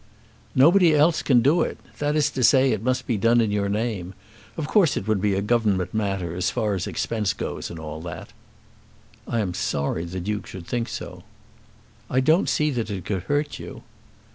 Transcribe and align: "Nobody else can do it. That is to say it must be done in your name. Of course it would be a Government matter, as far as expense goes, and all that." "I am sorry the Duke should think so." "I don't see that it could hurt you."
"Nobody 0.55 0.95
else 0.95 1.21
can 1.21 1.43
do 1.43 1.61
it. 1.61 1.77
That 1.99 2.15
is 2.15 2.31
to 2.31 2.43
say 2.43 2.71
it 2.71 2.81
must 2.81 3.05
be 3.05 3.17
done 3.19 3.39
in 3.39 3.51
your 3.51 3.69
name. 3.69 4.15
Of 4.57 4.67
course 4.67 4.97
it 4.97 5.07
would 5.07 5.21
be 5.21 5.35
a 5.35 5.43
Government 5.43 5.93
matter, 5.93 6.35
as 6.35 6.49
far 6.49 6.73
as 6.73 6.87
expense 6.87 7.33
goes, 7.33 7.69
and 7.69 7.77
all 7.77 8.01
that." 8.01 8.33
"I 9.27 9.41
am 9.41 9.53
sorry 9.53 10.05
the 10.05 10.19
Duke 10.19 10.47
should 10.47 10.65
think 10.65 10.89
so." 10.89 11.21
"I 12.09 12.19
don't 12.19 12.49
see 12.49 12.71
that 12.71 12.89
it 12.89 13.05
could 13.05 13.21
hurt 13.29 13.59
you." 13.59 13.83